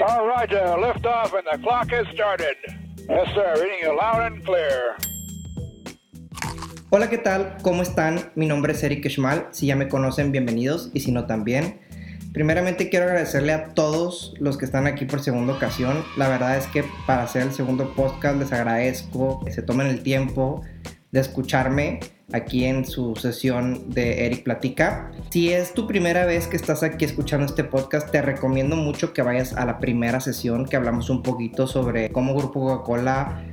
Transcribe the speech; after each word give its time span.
All 0.00 0.26
right, 0.26 0.50
uh, 0.50 0.78
lift 0.80 1.04
off 1.04 1.34
and 1.34 1.44
the 1.44 1.58
clock 1.58 1.90
has 1.90 2.06
started. 2.14 2.56
Yes, 3.06 3.34
sir. 3.34 3.52
Reading 3.56 3.80
you 3.82 3.94
loud 3.94 4.32
and 4.32 4.42
clear. 4.46 4.96
Hola, 6.88 7.10
¿qué 7.10 7.18
tal? 7.18 7.58
¿Cómo 7.60 7.82
están? 7.82 8.32
Mi 8.34 8.46
nombre 8.46 8.72
es 8.72 8.82
Eric 8.82 9.06
Schmal. 9.10 9.48
Si 9.50 9.66
ya 9.66 9.76
me 9.76 9.88
conocen, 9.88 10.32
bienvenidos. 10.32 10.90
Y 10.94 11.00
si 11.00 11.12
no, 11.12 11.26
también. 11.26 11.82
Primeramente 12.32 12.88
quiero 12.88 13.04
agradecerle 13.04 13.52
a 13.52 13.74
todos 13.74 14.32
los 14.40 14.56
que 14.56 14.64
están 14.64 14.86
aquí 14.86 15.04
por 15.04 15.20
segunda 15.20 15.52
ocasión. 15.52 16.02
La 16.16 16.28
verdad 16.28 16.56
es 16.56 16.66
que 16.68 16.82
para 17.06 17.24
hacer 17.24 17.42
el 17.42 17.52
segundo 17.52 17.92
podcast 17.94 18.38
les 18.38 18.54
agradezco 18.54 19.44
que 19.44 19.52
se 19.52 19.60
tomen 19.60 19.86
el 19.86 20.02
tiempo 20.02 20.62
de 21.10 21.20
escucharme 21.20 22.00
aquí 22.32 22.64
en 22.64 22.84
su 22.84 23.16
sesión 23.16 23.90
de 23.90 24.26
Eric 24.26 24.44
Platica. 24.44 25.10
Si 25.30 25.52
es 25.52 25.74
tu 25.74 25.86
primera 25.86 26.26
vez 26.26 26.46
que 26.46 26.56
estás 26.56 26.82
aquí 26.82 27.04
escuchando 27.04 27.46
este 27.46 27.64
podcast, 27.64 28.10
te 28.10 28.22
recomiendo 28.22 28.76
mucho 28.76 29.12
que 29.12 29.22
vayas 29.22 29.52
a 29.54 29.64
la 29.64 29.78
primera 29.78 30.20
sesión 30.20 30.66
que 30.66 30.76
hablamos 30.76 31.10
un 31.10 31.22
poquito 31.22 31.66
sobre 31.66 32.10
cómo 32.10 32.34
Grupo 32.34 32.60
Coca-Cola 32.60 33.44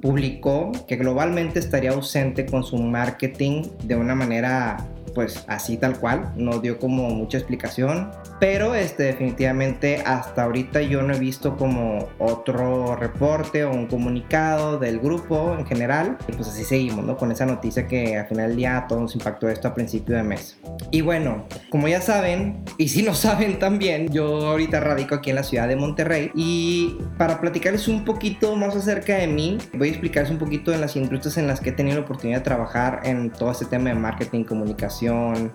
publicó 0.00 0.72
que 0.86 0.96
globalmente 0.96 1.58
estaría 1.58 1.92
ausente 1.92 2.44
con 2.44 2.62
su 2.62 2.76
marketing 2.76 3.62
de 3.84 3.96
una 3.96 4.14
manera 4.14 4.76
pues 5.14 5.44
así 5.48 5.76
tal 5.76 5.98
cual, 5.98 6.32
no 6.36 6.58
dio 6.60 6.78
como 6.78 7.10
mucha 7.10 7.38
explicación, 7.38 8.10
pero 8.40 8.74
este 8.74 9.04
definitivamente 9.04 10.02
hasta 10.04 10.44
ahorita 10.44 10.82
yo 10.82 11.02
no 11.02 11.14
he 11.14 11.18
visto 11.18 11.56
como 11.56 12.08
otro 12.18 12.96
reporte 12.96 13.64
o 13.64 13.72
un 13.72 13.86
comunicado 13.86 14.78
del 14.78 14.98
grupo 14.98 15.54
en 15.58 15.66
general, 15.66 16.18
y 16.28 16.32
pues 16.32 16.48
así 16.48 16.64
seguimos, 16.64 17.04
¿no? 17.04 17.16
Con 17.16 17.32
esa 17.32 17.46
noticia 17.46 17.86
que 17.86 18.18
al 18.18 18.26
final 18.26 18.48
del 18.48 18.56
día 18.56 18.78
a 18.78 18.86
todos 18.86 19.02
nos 19.02 19.14
impactó 19.14 19.48
esto 19.48 19.68
a 19.68 19.74
principio 19.74 20.16
de 20.16 20.22
mes. 20.22 20.58
Y 20.90 21.00
bueno, 21.00 21.46
como 21.70 21.88
ya 21.88 22.00
saben, 22.00 22.64
y 22.78 22.88
si 22.88 23.02
no 23.02 23.14
saben 23.24 23.58
también, 23.58 24.08
yo 24.08 24.48
ahorita 24.48 24.80
radico 24.80 25.14
aquí 25.14 25.30
en 25.30 25.36
la 25.36 25.42
ciudad 25.42 25.68
de 25.68 25.76
Monterrey 25.76 26.30
y 26.34 26.98
para 27.18 27.40
platicarles 27.40 27.88
un 27.88 28.04
poquito 28.04 28.56
más 28.56 28.74
acerca 28.76 29.16
de 29.16 29.26
mí, 29.26 29.58
voy 29.74 29.88
a 29.88 29.90
explicarles 29.90 30.30
un 30.30 30.38
poquito 30.38 30.72
en 30.72 30.80
las 30.80 30.96
industrias 30.96 31.36
en 31.38 31.46
las 31.46 31.60
que 31.60 31.70
he 31.70 31.72
tenido 31.72 31.96
la 31.98 32.04
oportunidad 32.04 32.38
de 32.38 32.44
trabajar 32.44 33.00
en 33.04 33.30
todo 33.30 33.50
este 33.50 33.64
tema 33.64 33.90
de 33.90 33.94
marketing, 33.94 34.44
comunicación, 34.44 35.03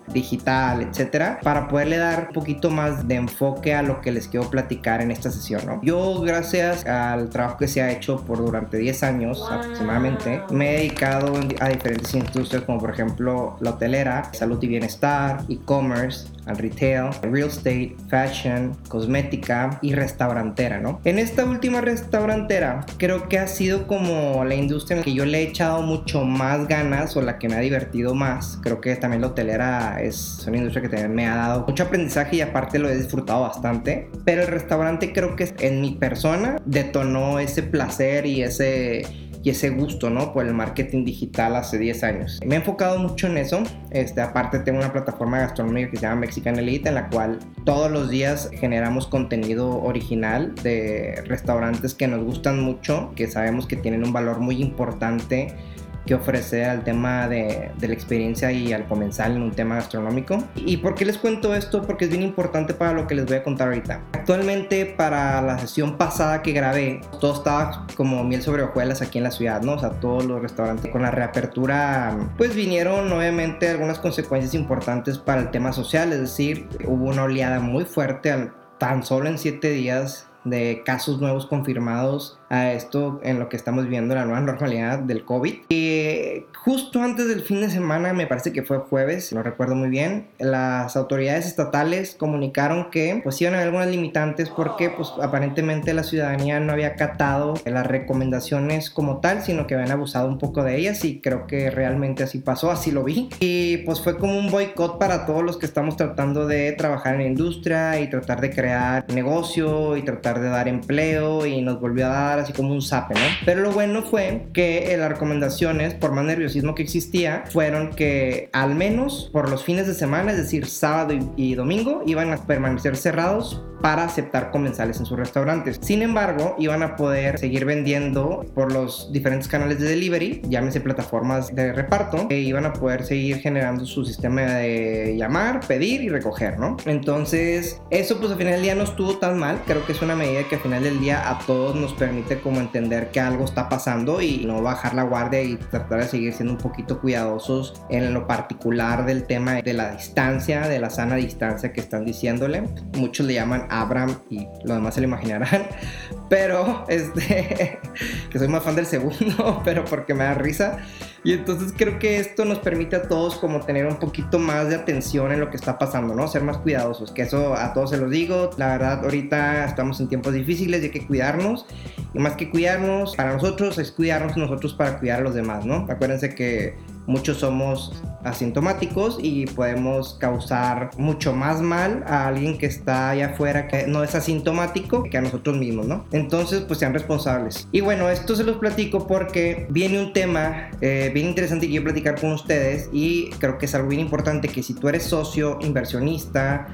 digital, 0.07 0.81
etcétera, 0.81 1.39
para 1.43 1.67
poderle 1.67 1.97
dar 1.97 2.27
un 2.27 2.33
poquito 2.33 2.69
más 2.69 3.07
de 3.07 3.15
enfoque 3.15 3.73
a 3.73 3.81
lo 3.81 4.01
que 4.01 4.11
les 4.11 4.27
quiero 4.27 4.49
platicar 4.49 5.01
en 5.01 5.11
esta 5.11 5.31
sesión. 5.31 5.65
¿no? 5.65 5.81
Yo, 5.81 6.21
gracias 6.21 6.85
al 6.85 7.29
trabajo 7.29 7.57
que 7.57 7.67
se 7.67 7.81
ha 7.81 7.91
hecho 7.91 8.23
por 8.25 8.39
durante 8.39 8.77
10 8.77 9.03
años 9.03 9.45
aproximadamente, 9.49 10.41
me 10.51 10.73
he 10.73 10.77
dedicado 10.79 11.33
a 11.59 11.69
diferentes 11.69 12.13
industrias 12.13 12.63
como 12.63 12.79
por 12.79 12.91
ejemplo 12.91 13.57
la 13.59 13.71
hotelera, 13.71 14.29
salud 14.33 14.61
y 14.61 14.67
bienestar, 14.67 15.43
e-commerce, 15.49 16.27
al 16.49 16.57
retail, 16.57 17.11
real 17.21 17.47
estate, 17.47 17.95
fashion, 18.09 18.75
cosmética 18.87 19.79
y 19.81 19.93
restaurantera, 19.93 20.79
¿no? 20.79 20.99
En 21.05 21.19
esta 21.19 21.45
última 21.45 21.81
restaurantera 21.81 22.85
creo 22.97 23.29
que 23.29 23.39
ha 23.39 23.47
sido 23.47 23.87
como 23.87 24.43
la 24.43 24.55
industria 24.55 24.95
en 24.95 24.99
la 25.01 25.05
que 25.05 25.13
yo 25.13 25.25
le 25.25 25.39
he 25.39 25.43
echado 25.43 25.81
mucho 25.81 26.25
más 26.25 26.67
ganas 26.67 27.15
o 27.15 27.21
la 27.21 27.37
que 27.37 27.47
me 27.47 27.55
ha 27.55 27.59
divertido 27.59 28.15
más. 28.15 28.59
Creo 28.61 28.81
que 28.81 28.95
también 28.95 29.21
la 29.21 29.27
hotelera 29.27 30.01
es 30.01 30.43
una 30.47 30.57
industria 30.57 30.81
que 30.81 30.89
también 30.89 31.13
me 31.13 31.27
ha 31.27 31.35
dado 31.35 31.65
mucho 31.67 31.83
aprendizaje 31.83 32.37
y 32.37 32.41
aparte 32.41 32.79
lo 32.79 32.89
he 32.89 32.97
disfrutado 32.97 33.41
bastante. 33.41 34.09
Pero 34.25 34.41
el 34.41 34.47
restaurante 34.47 35.13
creo 35.13 35.35
que 35.35 35.53
en 35.59 35.81
mi 35.81 35.91
persona 35.91 36.57
detonó 36.65 37.39
ese 37.39 37.63
placer 37.63 38.25
y 38.25 38.41
ese 38.41 39.28
y 39.43 39.49
ese 39.49 39.69
gusto, 39.69 40.09
¿no? 40.09 40.33
Por 40.33 40.45
el 40.45 40.53
marketing 40.53 41.05
digital 41.05 41.55
hace 41.55 41.77
10 41.77 42.03
años. 42.03 42.39
Me 42.45 42.55
he 42.55 42.57
enfocado 42.57 42.99
mucho 42.99 43.27
en 43.27 43.37
eso. 43.37 43.63
Este, 43.91 44.21
aparte 44.21 44.59
tengo 44.59 44.79
una 44.79 44.91
plataforma 44.91 45.39
gastronómica 45.39 45.91
que 45.91 45.97
se 45.97 46.03
llama 46.03 46.21
Mexican 46.21 46.57
Elite 46.57 46.89
en 46.89 46.95
la 46.95 47.09
cual 47.09 47.39
todos 47.65 47.91
los 47.91 48.09
días 48.09 48.49
generamos 48.53 49.07
contenido 49.07 49.81
original 49.81 50.53
de 50.55 51.23
restaurantes 51.25 51.93
que 51.93 52.07
nos 52.07 52.23
gustan 52.23 52.59
mucho, 52.61 53.13
que 53.15 53.27
sabemos 53.27 53.65
que 53.65 53.75
tienen 53.75 54.03
un 54.03 54.13
valor 54.13 54.39
muy 54.39 54.61
importante 54.61 55.55
que 56.05 56.15
ofrecer 56.15 56.69
al 56.69 56.83
tema 56.83 57.27
de, 57.27 57.71
de, 57.77 57.87
la 57.87 57.93
experiencia 57.93 58.51
y 58.51 58.73
al 58.73 58.87
comenzar 58.87 59.31
en 59.31 59.41
un 59.41 59.51
tema 59.51 59.75
gastronómico. 59.75 60.43
¿Y 60.55 60.77
por 60.77 60.95
qué 60.95 61.05
les 61.05 61.17
cuento 61.17 61.53
esto? 61.53 61.83
Porque 61.83 62.05
es 62.05 62.11
bien 62.11 62.23
importante 62.23 62.73
para 62.73 62.93
lo 62.93 63.07
que 63.07 63.15
les 63.15 63.25
voy 63.25 63.37
a 63.37 63.43
contar 63.43 63.67
ahorita. 63.67 64.01
Actualmente 64.13 64.85
para 64.85 65.41
la 65.41 65.59
sesión 65.59 65.97
pasada 65.97 66.41
que 66.41 66.51
grabé, 66.51 67.01
todo 67.19 67.33
estaba 67.33 67.85
como 67.95 68.23
miel 68.23 68.41
sobre 68.41 68.63
hojuelas 68.63 69.01
aquí 69.01 69.17
en 69.17 69.25
la 69.25 69.31
ciudad, 69.31 69.61
¿no? 69.61 69.73
O 69.73 69.79
sea, 69.79 69.91
todos 69.91 70.25
los 70.25 70.41
restaurantes 70.41 70.91
con 70.91 71.01
la 71.01 71.11
reapertura, 71.11 72.17
pues 72.37 72.55
vinieron 72.55 73.11
obviamente 73.11 73.69
algunas 73.69 73.99
consecuencias 73.99 74.53
importantes 74.53 75.17
para 75.17 75.41
el 75.41 75.51
tema 75.51 75.73
social, 75.73 76.11
es 76.13 76.19
decir, 76.19 76.67
hubo 76.85 77.05
una 77.05 77.23
oleada 77.23 77.59
muy 77.59 77.85
fuerte 77.85 78.31
al, 78.31 78.53
tan 78.77 79.03
solo 79.03 79.29
en 79.29 79.37
siete 79.37 79.69
días 79.71 80.27
de 80.43 80.81
casos 80.85 81.19
nuevos 81.19 81.45
confirmados 81.45 82.38
a 82.49 82.73
esto 82.73 83.19
en 83.23 83.39
lo 83.39 83.49
que 83.49 83.57
estamos 83.57 83.87
viendo 83.87 84.15
la 84.15 84.25
nueva 84.25 84.41
normalidad 84.41 84.99
del 84.99 85.23
COVID. 85.23 85.53
Y 85.69 86.45
justo 86.55 87.01
antes 87.01 87.27
del 87.27 87.41
fin 87.41 87.61
de 87.61 87.69
semana, 87.69 88.13
me 88.13 88.27
parece 88.27 88.51
que 88.51 88.63
fue 88.63 88.79
jueves, 88.79 89.31
no 89.33 89.43
recuerdo 89.43 89.75
muy 89.75 89.89
bien, 89.89 90.27
las 90.39 90.95
autoridades 90.95 91.45
estatales 91.45 92.15
comunicaron 92.15 92.89
que 92.89 93.21
pues 93.23 93.41
iban 93.41 93.53
a 93.53 93.57
haber 93.57 93.67
algunas 93.67 93.87
limitantes 93.87 94.49
porque 94.49 94.89
pues 94.89 95.11
aparentemente 95.21 95.93
la 95.93 96.03
ciudadanía 96.03 96.59
no 96.59 96.73
había 96.73 96.87
acatado 96.87 97.53
las 97.65 97.85
recomendaciones 97.85 98.89
como 98.89 99.19
tal, 99.19 99.43
sino 99.43 99.67
que 99.67 99.75
habían 99.75 99.91
abusado 99.91 100.27
un 100.27 100.37
poco 100.37 100.63
de 100.63 100.77
ellas 100.77 101.05
y 101.05 101.21
creo 101.21 101.47
que 101.47 101.69
realmente 101.69 102.23
así 102.23 102.39
pasó, 102.39 102.71
así 102.71 102.91
lo 102.91 103.03
vi. 103.03 103.29
Y 103.39 103.77
pues 103.77 104.01
fue 104.01 104.17
como 104.17 104.37
un 104.37 104.49
boicot 104.49 104.97
para 104.97 105.25
todos 105.25 105.43
los 105.43 105.57
que 105.57 105.65
estamos 105.65 105.97
tratando 105.97 106.47
de 106.47 106.71
trabajar 106.73 107.15
en 107.15 107.21
la 107.21 107.27
industria 107.27 107.99
y 107.99 108.09
tratar 108.09 108.41
de 108.41 108.49
crear 108.49 109.05
negocio 109.13 109.97
y 109.97 110.03
tratar 110.03 110.39
de 110.39 110.49
dar 110.49 110.67
empleo 110.67 111.45
y 111.45 111.61
nos 111.61 111.79
volvió 111.79 112.07
a 112.07 112.09
dar 112.09 112.38
así 112.39 112.53
como 112.53 112.73
un 112.73 112.81
zape, 112.81 113.15
¿no? 113.15 113.21
Pero 113.45 113.61
lo 113.61 113.71
bueno 113.71 114.03
fue 114.03 114.47
que 114.53 114.95
las 114.97 115.09
recomendaciones, 115.09 115.93
por 115.93 116.11
más 116.11 116.25
nerviosismo 116.25 116.75
que 116.75 116.83
existía, 116.83 117.43
fueron 117.51 117.91
que 117.91 118.49
al 118.53 118.75
menos 118.75 119.29
por 119.31 119.49
los 119.49 119.63
fines 119.63 119.87
de 119.87 119.93
semana, 119.93 120.31
es 120.31 120.37
decir, 120.37 120.65
sábado 120.65 121.13
y, 121.35 121.55
domingo, 121.55 122.03
iban 122.05 122.31
a 122.31 122.37
permanecer 122.45 122.95
cerrados 122.97 123.61
para 123.81 124.03
aceptar 124.03 124.51
comensales 124.51 124.99
en 124.99 125.05
sus 125.05 125.17
restaurantes. 125.17 125.79
Sin 125.81 126.01
embargo, 126.01 126.55
iban 126.57 126.83
a 126.83 126.95
poder 126.95 127.37
seguir 127.37 127.65
vendiendo 127.65 128.45
por 128.53 128.71
los 128.71 129.11
diferentes 129.11 129.47
canales 129.47 129.79
de 129.79 129.89
delivery, 129.89 130.41
llámese 130.47 130.81
plataformas 130.81 131.53
de 131.53 131.73
reparto, 131.73 132.27
e 132.29 132.39
iban 132.39 132.65
a 132.65 132.73
poder 132.73 133.05
seguir 133.05 133.37
generando 133.37 133.85
su 133.85 134.05
sistema 134.05 134.41
de 134.41 135.15
llamar, 135.17 135.61
pedir 135.67 136.01
y 136.01 136.09
recoger, 136.09 136.59
¿no? 136.59 136.77
Entonces, 136.85 137.81
eso 137.89 138.19
pues 138.19 138.31
al 138.31 138.37
final 138.37 138.53
del 138.53 138.63
día 138.63 138.75
no 138.75 138.83
estuvo 138.83 139.17
tan 139.17 139.37
mal, 139.37 139.61
creo 139.65 139.85
que 139.85 139.93
es 139.93 140.01
una 140.01 140.15
medida 140.15 140.43
que 140.43 140.55
al 140.55 140.61
final 140.61 140.83
del 140.83 140.99
día 140.99 141.29
a 141.29 141.39
todos 141.39 141.75
nos 141.75 141.93
permite 141.93 142.39
como 142.39 142.59
entender 142.59 143.09
que 143.11 143.19
algo 143.19 143.45
está 143.45 143.69
pasando 143.69 144.21
y 144.21 144.45
no 144.45 144.61
bajar 144.61 144.93
la 144.93 145.03
guardia 145.03 145.41
y 145.41 145.55
tratar 145.55 146.01
de 146.01 146.07
seguir 146.07 146.33
siendo 146.33 146.53
un 146.53 146.59
poquito 146.59 146.99
cuidadosos 146.99 147.81
en 147.89 148.13
lo 148.13 148.27
particular 148.27 149.05
del 149.05 149.23
tema 149.23 149.61
de 149.61 149.73
la 149.73 149.91
distancia, 149.91 150.67
de 150.67 150.79
la 150.79 150.89
sana 150.89 151.15
distancia 151.15 151.73
que 151.73 151.81
están 151.81 152.05
diciéndole. 152.05 152.63
Muchos 152.97 153.25
le 153.25 153.33
llaman 153.33 153.67
Abraham 153.69 154.15
y 154.29 154.47
lo 154.63 154.75
demás 154.75 154.95
se 154.95 155.01
lo 155.01 155.07
imaginarán, 155.07 155.67
pero 156.29 156.85
este, 156.87 157.79
que 158.29 158.39
soy 158.39 158.47
más 158.47 158.63
fan 158.63 158.75
del 158.75 158.85
segundo, 158.85 159.61
pero 159.65 159.85
porque 159.85 160.13
me 160.13 160.23
da 160.23 160.33
risa. 160.33 160.79
Y 161.21 161.33
entonces 161.33 161.73
creo 161.75 161.99
que 161.99 162.17
esto 162.17 162.45
nos 162.45 162.59
permite 162.59 162.95
a 162.95 163.01
todos 163.01 163.35
como 163.35 163.59
tener 163.59 163.85
un 163.85 163.97
poquito 163.97 164.39
más 164.39 164.69
de 164.69 164.75
atención 164.75 165.33
en 165.33 165.41
lo 165.41 165.49
que 165.49 165.57
está 165.57 165.77
pasando, 165.77 166.15
¿no? 166.15 166.27
Ser 166.29 166.43
más 166.43 166.59
cuidadosos, 166.59 167.11
que 167.11 167.23
eso 167.23 167.55
a 167.55 167.73
todos 167.73 167.89
se 167.89 167.97
los 167.97 168.09
digo. 168.09 168.51
La 168.55 168.67
verdad, 168.67 169.03
ahorita 169.03 169.65
estamos 169.65 169.99
en 169.99 170.07
tiempos 170.07 170.33
difíciles 170.33 170.81
y 170.81 170.85
hay 170.85 170.91
que 170.91 171.05
cuidarnos. 171.05 171.65
Y 172.13 172.19
más 172.19 172.33
que 172.37 172.49
cuidarnos, 172.49 173.17
para 173.17 173.33
nosotros 173.33 173.77
es 173.79 173.91
cuidarnos 173.91 174.37
nosotros 174.37 174.73
para 174.73 174.97
cuidar 174.97 175.19
a 175.19 175.23
los 175.23 175.33
demás, 175.35 175.65
¿no? 175.65 175.85
Acuérdense 175.89 176.33
que 176.33 176.77
muchos 177.09 177.37
somos 177.37 177.91
asintomáticos 178.23 179.17
y 179.21 179.47
podemos 179.47 180.13
causar 180.19 180.91
mucho 180.97 181.33
más 181.33 181.61
mal 181.61 182.03
a 182.07 182.27
alguien 182.27 182.57
que 182.57 182.67
está 182.67 183.09
allá 183.09 183.27
afuera 183.27 183.67
que 183.67 183.87
no 183.87 184.03
es 184.03 184.13
asintomático 184.13 185.03
que 185.03 185.17
a 185.17 185.21
nosotros 185.21 185.57
mismos, 185.57 185.87
¿no? 185.87 186.05
Entonces, 186.11 186.61
pues 186.61 186.79
sean 186.79 186.93
responsables. 186.93 187.67
Y 187.71 187.81
bueno, 187.81 188.09
esto 188.09 188.35
se 188.35 188.43
los 188.43 188.57
platico 188.57 189.07
porque 189.07 189.67
viene 189.69 189.99
un 189.99 190.13
tema 190.13 190.69
eh, 190.81 191.09
bien 191.13 191.27
interesante 191.27 191.65
que 191.65 191.71
quiero 191.71 191.85
platicar 191.85 192.19
con 192.19 192.33
ustedes 192.33 192.89
y 192.93 193.31
creo 193.39 193.57
que 193.57 193.65
es 193.65 193.73
algo 193.73 193.89
bien 193.89 194.01
importante 194.01 194.47
que 194.47 194.61
si 194.61 194.75
tú 194.75 194.87
eres 194.87 195.03
socio, 195.03 195.57
inversionista, 195.61 196.67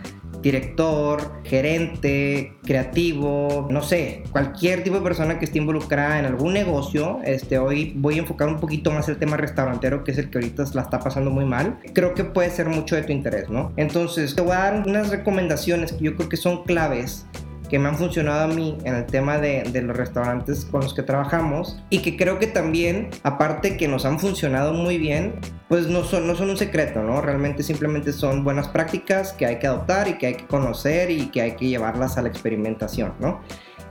director, 0.46 1.42
gerente, 1.44 2.54
creativo, 2.64 3.68
no 3.72 3.82
sé, 3.82 4.22
cualquier 4.32 4.84
tipo 4.84 4.98
de 4.98 5.02
persona 5.02 5.40
que 5.40 5.46
esté 5.46 5.58
involucrada 5.58 6.20
en 6.20 6.26
algún 6.26 6.54
negocio, 6.54 7.18
este, 7.24 7.58
hoy 7.58 7.94
voy 7.96 8.18
a 8.18 8.20
enfocar 8.20 8.48
un 8.48 8.60
poquito 8.60 8.92
más 8.92 9.10
el 9.10 9.18
tema 9.18 9.38
restaurantero, 9.38 10.04
que 10.04 10.12
es 10.12 10.20
el 10.20 10.30
que 10.30 10.38
ahorita 10.38 10.64
la 10.76 10.84
está 10.84 11.00
pasando 11.00 11.32
muy 11.32 11.46
mal. 11.46 11.80
Creo 11.94 12.14
que 12.14 12.24
puede 12.24 12.52
ser 12.52 12.70
mucho 12.70 12.96
de 12.96 13.02
tu 13.02 13.12
interés, 13.12 13.50
¿no? 13.50 13.74
Entonces, 13.76 14.36
te 14.36 14.42
voy 14.44 14.52
a 14.52 14.60
dar 14.60 14.84
unas 14.88 15.10
recomendaciones 15.10 15.94
que 15.94 16.04
yo 16.04 16.16
creo 16.16 16.30
que 16.30 16.38
son 16.38 16.64
claves 16.64 17.26
que 17.66 17.80
me 17.80 17.90
han 17.90 17.98
funcionado 17.98 18.46
a 18.46 18.48
mí 18.48 18.78
en 18.84 18.96
el 18.96 19.06
tema 19.06 19.38
de, 19.38 19.64
de, 19.64 19.82
los 19.82 19.96
restaurantes 19.96 20.66
con 20.66 20.82
los 20.82 20.94
que 20.94 21.04
trabajamos 21.04 21.82
y 21.90 22.00
que 22.00 22.18
creo 22.18 22.40
que 22.40 22.48
también, 22.48 23.10
aparte 23.24 23.78
que 23.78 23.88
nos 23.88 24.06
han 24.06 24.20
funcionado 24.20 24.74
muy 24.74 24.98
bien, 24.98 25.36
pues 25.68 25.88
no 25.88 26.04
son, 26.04 26.28
no 26.28 26.36
son 26.36 26.50
un 26.50 26.58
secreto, 26.58 27.02
¿no? 27.02 27.22
Realmente 27.22 27.64
simplemente 27.64 28.14
son 28.14 28.44
buenas 28.44 28.68
prácticas 28.68 29.34
que 29.34 29.46
hay 29.46 29.60
que 29.60 29.68
adoptar 29.68 30.08
y 30.08 30.18
que 30.18 30.28
hay 30.28 30.36
que 30.36 30.46
conocer 30.46 31.10
y 31.12 31.28
que 31.28 31.42
hay 31.42 31.52
que 31.54 31.68
llevarlas 31.68 32.18
a 32.18 32.22
la 32.22 32.30
experimentación, 32.30 33.14
¿no? 33.20 33.42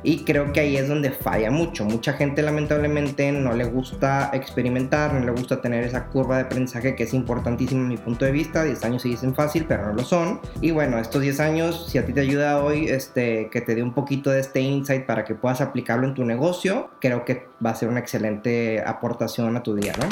Y 0.05 0.19
creo 0.19 0.53
que 0.53 0.61
ahí 0.61 0.77
es 0.77 0.87
donde 0.87 1.11
falla 1.11 1.51
mucho. 1.51 1.87
Mucha 1.87 2.13
gente 2.13 2.43
lamentablemente 2.43 3.33
no 3.33 3.55
le 3.55 3.65
gusta 3.65 4.31
experimentar, 4.35 5.15
no 5.15 5.25
le 5.25 5.33
gusta 5.33 5.63
tener 5.63 5.83
esa 5.83 6.09
curva 6.09 6.37
de 6.37 6.43
aprendizaje 6.43 6.95
que 6.95 7.05
es 7.05 7.15
importantísima 7.15 7.81
en 7.81 7.89
mi 7.89 7.97
punto 7.97 8.27
de 8.27 8.31
vista. 8.31 8.65
10 8.65 8.85
años 8.85 9.01
se 9.01 9.09
dicen 9.09 9.35
fácil, 9.35 9.65
pero 9.67 9.87
no 9.87 9.95
lo 9.95 10.05
son. 10.05 10.41
Y 10.61 10.73
bueno, 10.73 10.99
estos 10.99 11.23
10 11.23 11.41
años, 11.41 11.87
si 11.89 11.97
a 11.97 12.05
ti 12.05 12.13
te 12.13 12.21
ayuda 12.21 12.63
hoy, 12.63 12.87
este, 12.89 13.49
que 13.51 13.63
te 13.63 13.75
dé 13.75 13.83
un 13.83 13.95
poquito 13.95 14.31
de 14.31 14.41
este 14.41 14.61
insight 14.61 15.07
para 15.07 15.25
que 15.25 15.35
puedas 15.35 15.63
aplicarlo 15.63 16.07
en 16.07 16.13
tu 16.13 16.27
negocio, 16.27 16.91
creo 17.01 17.25
que 17.25 17.47
va 17.65 17.71
a 17.71 17.75
ser 17.75 17.89
una 17.89 18.01
excelente 18.01 18.83
aportación 18.87 19.57
a 19.57 19.63
tu 19.63 19.75
día, 19.75 19.95
¿no? 19.99 20.07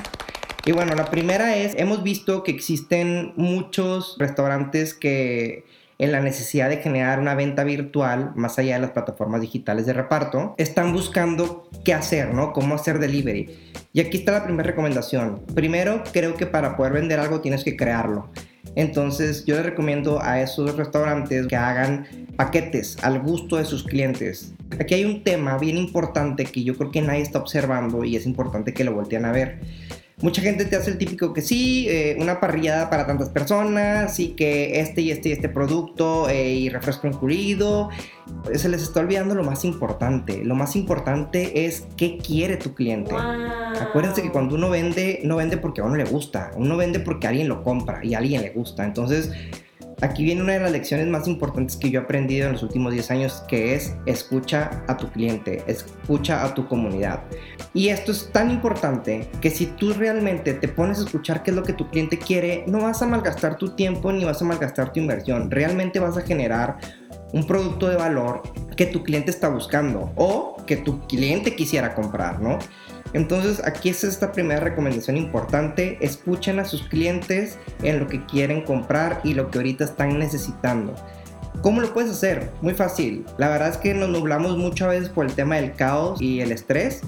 Y 0.64 0.72
bueno, 0.72 0.94
la 0.94 1.06
primera 1.06 1.56
es, 1.56 1.74
hemos 1.74 2.02
visto 2.02 2.44
que 2.44 2.52
existen 2.52 3.32
muchos 3.36 4.16
restaurantes 4.18 4.94
que 4.94 5.66
en 6.02 6.10
la 6.10 6.20
necesidad 6.20 6.68
de 6.68 6.78
generar 6.78 7.20
una 7.20 7.36
venta 7.36 7.62
virtual 7.62 8.32
más 8.34 8.58
allá 8.58 8.74
de 8.74 8.80
las 8.80 8.90
plataformas 8.90 9.40
digitales 9.40 9.86
de 9.86 9.92
reparto, 9.92 10.56
están 10.58 10.92
buscando 10.92 11.70
qué 11.84 11.94
hacer, 11.94 12.34
¿no? 12.34 12.52
Cómo 12.52 12.74
hacer 12.74 12.98
delivery. 12.98 13.72
Y 13.92 14.00
aquí 14.00 14.18
está 14.18 14.32
la 14.32 14.44
primera 14.44 14.68
recomendación. 14.68 15.42
Primero, 15.54 16.02
creo 16.12 16.34
que 16.34 16.46
para 16.46 16.76
poder 16.76 16.94
vender 16.94 17.20
algo 17.20 17.40
tienes 17.40 17.62
que 17.62 17.76
crearlo. 17.76 18.28
Entonces 18.74 19.44
yo 19.44 19.54
les 19.54 19.64
recomiendo 19.64 20.20
a 20.20 20.40
esos 20.40 20.76
restaurantes 20.76 21.46
que 21.46 21.54
hagan 21.54 22.08
paquetes 22.34 22.96
al 23.04 23.20
gusto 23.20 23.56
de 23.58 23.64
sus 23.64 23.84
clientes. 23.84 24.54
Aquí 24.80 24.94
hay 24.94 25.04
un 25.04 25.22
tema 25.22 25.56
bien 25.56 25.76
importante 25.76 26.46
que 26.46 26.64
yo 26.64 26.76
creo 26.76 26.90
que 26.90 27.00
nadie 27.00 27.22
está 27.22 27.38
observando 27.38 28.02
y 28.02 28.16
es 28.16 28.26
importante 28.26 28.74
que 28.74 28.82
lo 28.82 28.92
volteen 28.92 29.24
a 29.24 29.30
ver 29.30 29.60
mucha 30.22 30.40
gente 30.40 30.64
te 30.64 30.76
hace 30.76 30.90
el 30.90 30.98
típico 30.98 31.32
que 31.32 31.42
sí, 31.42 31.86
eh, 31.88 32.16
una 32.18 32.40
parrillada 32.40 32.88
para 32.88 33.06
tantas 33.06 33.28
personas 33.28 34.18
y 34.20 34.28
que 34.30 34.80
este 34.80 35.02
y 35.02 35.10
este 35.10 35.30
y 35.30 35.32
este 35.32 35.48
producto 35.48 36.28
eh, 36.28 36.54
y 36.54 36.68
refresco 36.68 37.06
incluido. 37.06 37.90
Se 38.54 38.68
les 38.68 38.82
está 38.82 39.00
olvidando 39.00 39.34
lo 39.34 39.42
más 39.42 39.64
importante. 39.64 40.44
Lo 40.44 40.54
más 40.54 40.76
importante 40.76 41.66
es 41.66 41.86
qué 41.96 42.18
quiere 42.18 42.56
tu 42.56 42.74
cliente. 42.74 43.14
Acuérdense 43.14 44.22
que 44.22 44.30
cuando 44.30 44.54
uno 44.54 44.70
vende, 44.70 45.20
no 45.24 45.36
vende 45.36 45.56
porque 45.56 45.80
a 45.80 45.84
uno 45.84 45.96
le 45.96 46.04
gusta, 46.04 46.52
uno 46.56 46.76
vende 46.76 47.00
porque 47.00 47.26
alguien 47.26 47.48
lo 47.48 47.62
compra 47.62 48.00
y 48.04 48.14
a 48.14 48.18
alguien 48.18 48.42
le 48.42 48.50
gusta. 48.50 48.84
Entonces, 48.84 49.30
Aquí 50.02 50.24
viene 50.24 50.42
una 50.42 50.54
de 50.54 50.58
las 50.58 50.72
lecciones 50.72 51.06
más 51.06 51.28
importantes 51.28 51.76
que 51.76 51.88
yo 51.88 52.00
he 52.00 52.02
aprendido 52.02 52.46
en 52.46 52.54
los 52.54 52.64
últimos 52.64 52.92
10 52.92 53.10
años, 53.12 53.44
que 53.46 53.76
es 53.76 53.94
escucha 54.04 54.82
a 54.88 54.96
tu 54.96 55.08
cliente, 55.12 55.62
escucha 55.68 56.44
a 56.44 56.52
tu 56.52 56.66
comunidad. 56.66 57.22
Y 57.72 57.88
esto 57.88 58.10
es 58.10 58.28
tan 58.32 58.50
importante 58.50 59.28
que 59.40 59.48
si 59.48 59.66
tú 59.66 59.92
realmente 59.92 60.54
te 60.54 60.66
pones 60.66 60.98
a 60.98 61.04
escuchar 61.04 61.44
qué 61.44 61.52
es 61.52 61.56
lo 61.56 61.62
que 61.62 61.72
tu 61.72 61.88
cliente 61.88 62.18
quiere, 62.18 62.64
no 62.66 62.80
vas 62.80 63.00
a 63.00 63.06
malgastar 63.06 63.56
tu 63.56 63.76
tiempo 63.76 64.10
ni 64.10 64.24
vas 64.24 64.42
a 64.42 64.44
malgastar 64.44 64.92
tu 64.92 64.98
inversión. 64.98 65.52
Realmente 65.52 66.00
vas 66.00 66.16
a 66.16 66.22
generar 66.22 66.78
un 67.32 67.46
producto 67.46 67.88
de 67.88 67.96
valor 67.96 68.42
que 68.76 68.86
tu 68.86 69.02
cliente 69.02 69.30
está 69.30 69.48
buscando 69.48 70.12
o 70.16 70.56
que 70.66 70.76
tu 70.76 71.00
cliente 71.06 71.54
quisiera 71.54 71.94
comprar, 71.94 72.40
¿no? 72.40 72.58
Entonces 73.12 73.62
aquí 73.64 73.90
es 73.90 74.04
esta 74.04 74.32
primera 74.32 74.60
recomendación 74.60 75.16
importante, 75.16 75.98
escuchen 76.00 76.58
a 76.58 76.64
sus 76.64 76.82
clientes 76.88 77.58
en 77.82 78.00
lo 78.00 78.06
que 78.06 78.24
quieren 78.24 78.62
comprar 78.62 79.20
y 79.24 79.34
lo 79.34 79.50
que 79.50 79.58
ahorita 79.58 79.84
están 79.84 80.18
necesitando. 80.18 80.94
¿Cómo 81.60 81.80
lo 81.80 81.92
puedes 81.92 82.10
hacer? 82.10 82.50
Muy 82.62 82.74
fácil. 82.74 83.26
La 83.36 83.48
verdad 83.48 83.68
es 83.68 83.76
que 83.76 83.92
nos 83.92 84.08
nublamos 84.08 84.56
muchas 84.56 84.88
veces 84.88 85.08
por 85.10 85.26
el 85.26 85.34
tema 85.34 85.56
del 85.56 85.72
caos 85.74 86.20
y 86.20 86.40
el 86.40 86.50
estrés 86.50 87.02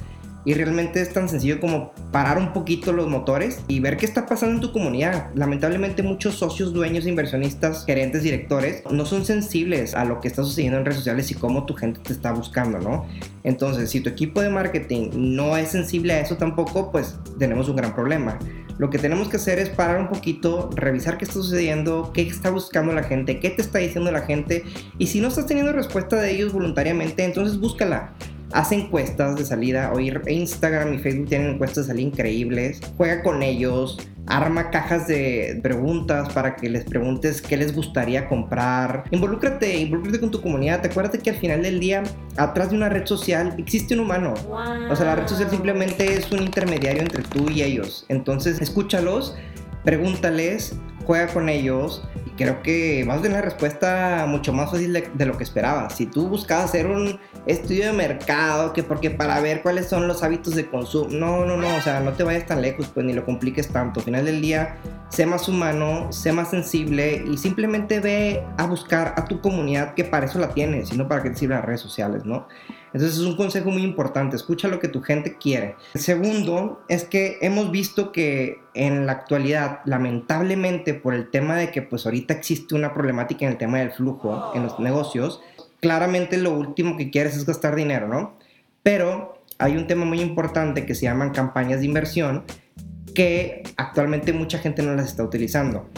y 0.44 0.55
realmente 0.55 1.00
es 1.00 1.12
tan 1.12 1.29
sencillo 1.29 1.61
como 1.61 1.93
parar 2.12 2.38
un 2.38 2.52
poquito 2.52 2.93
los 2.93 3.08
motores 3.08 3.61
y 3.69 3.81
ver 3.81 3.96
qué 3.96 4.06
está 4.06 4.26
pasando 4.26 4.56
en 4.56 4.61
tu 4.61 4.73
comunidad. 4.73 5.31
Lamentablemente 5.35 6.02
muchos 6.02 6.35
socios, 6.35 6.73
dueños, 6.73 7.06
inversionistas, 7.06 7.85
gerentes, 7.85 8.23
directores 8.23 8.82
no 8.91 9.06
son 9.06 9.25
sensibles 9.25 9.94
a 9.94 10.05
lo 10.05 10.20
que 10.20 10.29
está 10.29 10.43
sucediendo 10.43 10.79
en 10.79 10.85
redes 10.85 10.99
sociales 10.99 11.31
y 11.31 11.35
cómo 11.35 11.64
tu 11.67 11.75
gente 11.75 12.00
te 12.00 12.12
está 12.12 12.32
buscando, 12.32 12.79
¿no? 12.79 13.06
Entonces, 13.43 13.91
si 13.91 14.00
tu 14.00 14.11
equipo 14.11 14.41
de 14.41 14.50
marketing 14.50 15.11
no 15.14 15.56
es 15.56 15.69
sensible 15.69 16.14
a 16.14 16.20
eso 16.20 16.37
tampoco, 16.37 16.90
pues 16.93 17.19
tenemos 17.38 17.69
un 17.69 17.76
gran 17.76 17.94
problema. 17.94 18.38
Lo 18.76 18.90
que 18.90 18.99
tenemos 18.99 19.29
que 19.29 19.37
hacer 19.37 19.61
es 19.61 19.69
parar 19.69 20.00
un 20.00 20.08
poquito, 20.08 20.70
revisar 20.75 21.17
qué 21.17 21.25
está 21.25 21.35
sucediendo, 21.35 22.11
qué 22.12 22.23
está 22.23 22.50
buscando 22.50 22.93
la 22.93 23.05
gente, 23.05 23.38
qué 23.38 23.50
te 23.50 23.62
está 23.62 23.79
diciendo 23.79 24.11
la 24.11 24.23
gente 24.23 24.64
y 24.99 25.06
si 25.06 25.20
no 25.20 25.29
estás 25.29 25.47
teniendo 25.47 25.73
respuesta 25.73 26.20
de 26.20 26.32
ellos 26.32 26.52
voluntariamente, 26.52 27.25
entonces 27.25 27.61
búscala 27.61 28.12
hace 28.54 28.76
encuestas 28.76 29.36
de 29.36 29.44
salida. 29.44 29.92
Hoy 29.92 30.16
Instagram 30.28 30.94
y 30.94 30.98
Facebook 30.98 31.28
tienen 31.28 31.50
encuestas 31.50 31.86
de 31.86 31.92
salida 31.92 32.08
increíbles. 32.08 32.80
Juega 32.96 33.22
con 33.22 33.42
ellos, 33.42 33.98
arma 34.26 34.70
cajas 34.70 35.08
de 35.08 35.58
preguntas 35.60 36.32
para 36.32 36.54
que 36.54 36.70
les 36.70 36.84
preguntes 36.84 37.42
qué 37.42 37.56
les 37.56 37.74
gustaría 37.74 38.28
comprar. 38.28 39.04
Involúcrate, 39.10 39.76
involúcrate 39.76 40.20
con 40.20 40.30
tu 40.30 40.40
comunidad. 40.40 40.86
Acuérdate 40.86 41.18
que 41.18 41.30
al 41.30 41.36
final 41.36 41.62
del 41.62 41.80
día, 41.80 42.04
atrás 42.36 42.70
de 42.70 42.76
una 42.76 42.88
red 42.88 43.06
social, 43.06 43.54
existe 43.58 43.94
un 43.94 44.00
humano. 44.00 44.34
O 44.88 44.96
sea, 44.96 45.06
la 45.06 45.16
red 45.16 45.26
social 45.26 45.50
simplemente 45.50 46.14
es 46.14 46.30
un 46.30 46.40
intermediario 46.40 47.02
entre 47.02 47.24
tú 47.24 47.50
y 47.50 47.62
ellos. 47.62 48.06
Entonces, 48.08 48.60
escúchalos, 48.60 49.34
pregúntales, 49.82 50.76
juega 51.04 51.26
con 51.26 51.48
ellos 51.48 52.02
creo 52.36 52.62
que 52.62 53.04
vas 53.06 53.19
a 53.19 53.22
tener 53.22 53.38
la 53.38 53.44
respuesta 53.44 54.26
mucho 54.28 54.52
más 54.52 54.70
fácil 54.70 54.92
de, 54.92 55.26
lo 55.26 55.36
que 55.36 55.44
esperabas. 55.44 55.94
Si 55.96 56.06
tú 56.06 56.28
buscabas 56.28 56.66
hacer 56.66 56.86
un 56.86 57.19
estudio 57.46 57.86
de 57.86 57.92
mercado, 57.92 58.72
que 58.72 58.82
porque 58.82 59.10
para 59.10 59.40
ver 59.40 59.62
cuáles 59.62 59.88
son 59.88 60.08
los 60.08 60.22
hábitos 60.22 60.54
de 60.54 60.66
consumo, 60.66 61.08
no, 61.10 61.44
no, 61.44 61.56
no, 61.56 61.76
o 61.76 61.81
sea, 61.81 62.00
no 62.00 62.12
te 62.12 62.25
vayas 62.25 62.46
tan 62.46 62.62
lejos, 62.62 62.90
pues 62.92 63.06
ni 63.06 63.12
lo 63.12 63.25
compliques 63.25 63.69
tanto. 63.69 64.00
Al 64.00 64.04
final 64.04 64.25
del 64.25 64.40
día, 64.40 64.76
sé 65.08 65.26
más 65.26 65.48
humano, 65.48 66.12
sé 66.12 66.32
más 66.32 66.50
sensible 66.50 67.25
y 67.26 67.36
simplemente 67.36 68.00
ve 68.00 68.42
a 68.56 68.66
buscar 68.66 69.14
a 69.16 69.25
tu 69.25 69.40
comunidad 69.40 69.94
que 69.94 70.04
para 70.04 70.26
eso 70.26 70.38
la 70.38 70.48
tienes, 70.48 70.88
sino 70.88 71.08
para 71.08 71.22
que 71.22 71.30
te 71.30 71.37
sirvan 71.37 71.58
las 71.58 71.66
redes 71.66 71.80
sociales, 71.80 72.25
¿no? 72.25 72.46
Entonces 72.94 73.19
es 73.19 73.25
un 73.25 73.37
consejo 73.37 73.70
muy 73.70 73.82
importante, 73.82 74.37
escucha 74.37 74.69
lo 74.69 74.79
que 74.79 74.87
tu 74.87 75.02
gente 75.02 75.37
quiere. 75.37 75.75
Segundo 75.96 76.85
es 76.88 77.02
que 77.02 77.38
hemos 77.43 77.73
visto 77.73 78.12
que 78.12 78.61
en 78.73 79.05
la 79.05 79.12
actualidad, 79.12 79.81
lamentablemente 79.85 80.94
por 80.94 81.12
el 81.12 81.29
tema 81.29 81.56
de 81.56 81.73
que 81.73 81.82
pues 81.82 82.06
ahorita 82.06 82.35
existe 82.35 82.76
una 82.76 82.94
problemática 82.94 83.44
en 83.44 83.52
el 83.52 83.58
tema 83.58 83.81
del 83.81 83.91
flujo 83.91 84.52
en 84.55 84.62
los 84.62 84.79
negocios, 84.79 85.43
claramente 85.81 86.38
lo 86.38 86.52
último 86.52 86.96
que 86.96 87.11
quieres 87.11 87.37
es 87.37 87.44
gastar 87.44 87.75
dinero, 87.75 88.06
¿no? 88.06 88.37
Pero 88.85 89.43
hay 89.58 89.76
un 89.76 89.88
tema 89.88 90.05
muy 90.05 90.20
importante 90.20 90.87
que 90.87 90.94
se 90.94 91.02
llaman 91.02 91.31
campañas 91.31 91.81
de 91.81 91.87
inversión 91.87 92.44
que 93.12 93.64
actualmente 93.76 94.32
mucha 94.32 94.58
gente 94.58 94.82
no 94.82 94.94
las 94.94 95.06
está 95.06 95.25
utilizando. 95.25 95.88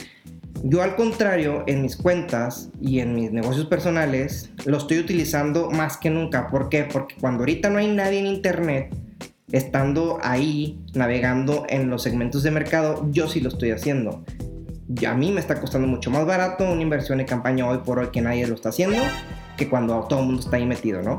Yo 0.63 0.83
al 0.83 0.97
contrario, 0.97 1.65
en 1.67 1.83
mis 1.83 1.97
cuentas 1.97 2.71
y 2.81 3.01
en 3.01 3.15
mis 3.15 3.31
negocios 3.31 3.67
personales, 3.67 4.51
lo 4.65 4.79
estoy 4.79 4.99
utilizando 4.99 5.71
más 5.71 5.97
que 5.97 6.11
nunca. 6.11 6.49
¿Por 6.49 6.69
qué? 6.69 6.89
Porque 6.91 7.15
cuando 7.21 7.41
ahorita 7.41 7.71
no 7.71 7.79
hay 7.79 7.89
nadie 7.89 8.19
en 8.19 8.27
Internet, 8.27 8.95
estando 9.53 10.19
ahí, 10.23 10.81
navegando 10.95 11.67
en 11.69 11.89
los 11.91 12.03
segmentos 12.03 12.43
de 12.43 12.51
mercado, 12.51 13.07
yo 13.11 13.29
sí 13.29 13.41
lo 13.41 13.49
estoy 13.49 13.71
haciendo. 13.71 14.25
a 15.07 15.15
mí 15.15 15.31
me 15.31 15.41
está 15.41 15.61
costando 15.61 15.87
mucho 15.87 16.11
más 16.11 16.27
barato 16.27 16.65
una 16.65 16.83
inversión 16.83 17.21
en 17.21 17.27
campaña 17.27 17.69
hoy 17.69 17.79
por 17.79 17.99
hoy 17.99 18.09
que 18.09 18.21
nadie 18.21 18.47
lo 18.47 18.55
está 18.55 18.71
haciendo, 18.71 18.99
que 19.57 19.69
cuando 19.69 20.01
todo 20.09 20.21
el 20.21 20.27
mundo 20.27 20.43
está 20.43 20.57
ahí 20.57 20.67
metido, 20.67 21.03
¿no? 21.03 21.19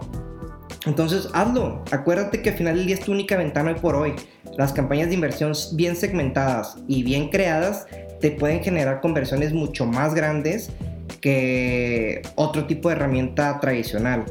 Entonces 0.86 1.30
hazlo. 1.34 1.84
Acuérdate 1.92 2.42
que 2.42 2.50
al 2.50 2.56
final 2.56 2.76
del 2.78 2.88
día 2.88 2.96
es 2.96 3.02
tu 3.02 3.12
única 3.12 3.38
ventana 3.38 3.72
hoy 3.72 3.80
por 3.80 3.96
hoy. 3.96 4.14
Las 4.58 4.74
campañas 4.74 5.10
de 5.10 5.16
inversión 5.16 5.54
bien 5.74 5.96
segmentadas 5.96 6.78
y 6.88 7.04
bien 7.04 7.30
creadas 7.30 7.86
te 8.20 8.32
pueden 8.32 8.64
generar 8.64 9.02
conversiones 9.02 9.54
mucho 9.54 9.86
más 9.86 10.14
grandes 10.14 10.70
que 11.22 12.22
otro 12.36 12.66
tipo 12.66 12.90
de 12.90 12.96
herramienta 12.96 13.60
tradicional. 13.60 14.26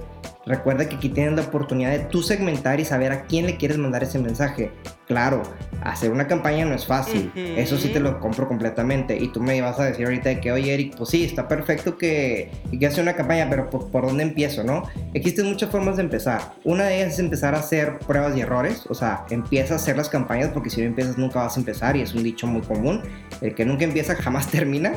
Recuerda 0.46 0.88
que 0.88 0.96
aquí 0.96 1.08
tienes 1.08 1.34
la 1.34 1.42
oportunidad 1.42 1.90
de 1.90 1.98
tú 1.98 2.22
segmentar 2.22 2.78
y 2.78 2.84
saber 2.84 3.10
a 3.10 3.24
quién 3.24 3.46
le 3.46 3.56
quieres 3.56 3.78
mandar 3.78 4.04
ese 4.04 4.18
mensaje. 4.20 4.70
Claro, 5.06 5.44
hacer 5.82 6.10
una 6.10 6.26
campaña 6.26 6.64
no 6.64 6.74
es 6.74 6.84
fácil. 6.84 7.30
Eso 7.36 7.76
sí 7.76 7.90
te 7.90 8.00
lo 8.00 8.18
compro 8.18 8.48
completamente. 8.48 9.16
Y 9.16 9.28
tú 9.28 9.40
me 9.40 9.60
vas 9.60 9.78
a 9.78 9.84
decir 9.84 10.04
ahorita 10.04 10.40
que, 10.40 10.50
oye, 10.50 10.74
Eric, 10.74 10.96
pues 10.96 11.10
sí, 11.10 11.24
está 11.24 11.46
perfecto 11.46 11.96
que, 11.96 12.50
que 12.78 12.86
hacer 12.86 13.02
una 13.02 13.14
campaña, 13.14 13.46
pero 13.48 13.70
¿por, 13.70 14.06
dónde 14.06 14.24
empiezo, 14.24 14.64
no? 14.64 14.82
Existen 15.14 15.46
muchas 15.46 15.70
formas 15.70 15.96
de 15.96 16.02
empezar. 16.02 16.54
Una 16.64 16.84
de 16.86 16.96
ellas 16.96 17.14
es 17.14 17.18
empezar 17.20 17.54
a 17.54 17.58
hacer 17.58 18.00
pruebas 18.00 18.36
y 18.36 18.40
errores. 18.40 18.84
O 18.88 18.94
sea, 18.94 19.24
empieza 19.30 19.74
a 19.74 19.76
hacer 19.76 19.96
las 19.96 20.08
campañas 20.08 20.50
porque 20.52 20.70
si 20.70 20.80
no 20.80 20.88
empiezas 20.88 21.16
nunca 21.18 21.40
vas 21.40 21.56
a 21.56 21.60
empezar 21.60 21.96
y 21.96 22.02
es 22.02 22.12
un 22.12 22.24
dicho 22.24 22.48
muy 22.48 22.62
común. 22.62 23.02
El 23.40 23.54
que 23.54 23.64
nunca 23.64 23.84
empieza 23.84 24.16
jamás 24.16 24.48
termina. 24.50 24.92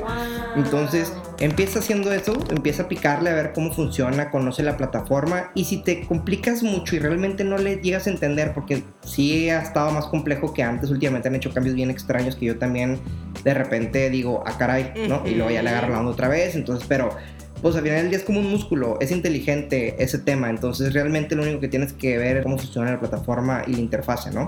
Entonces, 0.56 1.14
empieza 1.40 1.80
haciendo 1.80 2.12
eso, 2.12 2.34
empieza 2.50 2.84
a 2.84 2.88
picarle 2.88 3.30
a 3.30 3.36
ver 3.36 3.54
cómo 3.54 3.72
funciona, 3.72 4.32
conoce 4.32 4.64
la 4.64 4.76
plataforma 4.76 5.52
y 5.54 5.66
si 5.66 5.84
te 5.84 6.08
complicas 6.08 6.64
mucho 6.64 6.96
y 6.96 7.00
realmente 7.00 7.44
no 7.44 7.58
le 7.60 7.78
llegas 7.78 8.08
a 8.08 8.10
entender, 8.10 8.54
porque 8.54 8.84
sí 9.06 9.50
ha 9.50 9.62
estado 9.62 9.92
más 9.92 9.99
complejo 10.08 10.54
que 10.54 10.64
antes, 10.64 10.90
últimamente 10.90 11.28
han 11.28 11.36
hecho 11.36 11.54
cambios 11.54 11.76
bien 11.76 11.90
extraños 11.90 12.36
que 12.36 12.46
yo 12.46 12.58
también 12.58 13.00
de 13.44 13.54
repente 13.54 14.10
digo, 14.10 14.44
ah 14.46 14.58
caray, 14.58 14.94
¿no? 15.08 15.26
Y 15.26 15.36
luego 15.36 15.52
ya 15.52 15.62
le 15.62 15.70
agarro 15.70 15.90
la 15.90 16.00
onda 16.00 16.12
otra 16.12 16.28
vez, 16.28 16.56
entonces, 16.56 16.86
pero 16.88 17.10
pues 17.62 17.76
al 17.76 17.84
final 17.84 17.98
del 18.02 18.10
día 18.10 18.20
es 18.20 18.24
como 18.24 18.40
un 18.40 18.50
músculo, 18.50 18.98
es 19.02 19.12
inteligente 19.12 19.96
ese 20.02 20.20
tema, 20.20 20.50
entonces 20.50 20.94
realmente 20.94 21.36
lo 21.36 21.44
único 21.44 21.60
que 21.60 21.68
tienes 21.68 21.94
que 21.94 22.18
ver 22.18 22.38
es 22.38 22.44
cómo 22.44 22.58
funciona 22.58 22.92
la 22.92 23.00
plataforma 23.00 23.64
y 23.68 23.74
la 23.74 23.80
interfase, 23.80 24.32
¿no? 24.32 24.48